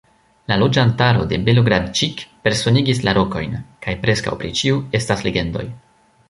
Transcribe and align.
La 0.51 0.55
loĝantaro 0.59 1.25
de 1.33 1.37
Belogradĉik 1.49 2.23
personigis 2.47 3.03
la 3.09 3.13
rokojn, 3.19 3.53
kaj 3.87 3.95
preskaŭ 4.07 4.35
pri 4.41 4.53
ĉiu 4.63 4.81
estas 5.03 5.25
legendoj. 5.29 5.67